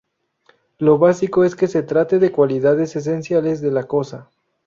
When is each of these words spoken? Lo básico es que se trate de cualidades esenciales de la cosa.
Lo 0.79 0.97
básico 0.97 1.43
es 1.43 1.55
que 1.55 1.67
se 1.67 1.83
trate 1.83 2.17
de 2.17 2.31
cualidades 2.31 2.95
esenciales 2.95 3.61
de 3.61 3.69
la 3.69 3.83
cosa. 3.83 4.31